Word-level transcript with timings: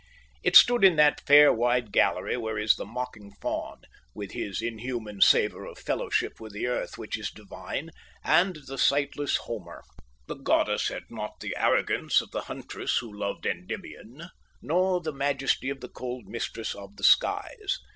It 0.41 0.55
stood 0.55 0.83
in 0.83 0.95
that 0.95 1.21
fair 1.27 1.53
wide 1.53 1.91
gallery 1.91 2.35
where 2.35 2.57
is 2.57 2.73
the 2.75 2.87
mocking 2.87 3.33
faun, 3.39 3.81
with 4.15 4.31
his 4.31 4.59
inhuman 4.59 5.21
savour 5.21 5.65
of 5.67 5.77
fellowship 5.77 6.39
with 6.39 6.53
the 6.53 6.65
earth 6.65 6.97
which 6.97 7.19
is 7.19 7.29
divine, 7.29 7.91
and 8.23 8.55
the 8.65 8.79
sightless 8.79 9.37
Homer. 9.37 9.83
The 10.25 10.37
goddess 10.37 10.87
had 10.87 11.03
not 11.11 11.39
the 11.39 11.55
arrogance 11.55 12.19
of 12.19 12.31
the 12.31 12.41
huntress 12.41 12.97
who 12.97 13.15
loved 13.15 13.45
Endymion, 13.45 14.29
nor 14.59 15.01
the 15.01 15.13
majesty 15.13 15.69
of 15.69 15.81
the 15.81 15.89
cold 15.89 16.25
mistress 16.25 16.73
of 16.73 16.95
the 16.95 17.03
skies. 17.03 17.77